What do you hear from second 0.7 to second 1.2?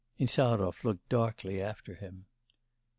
looked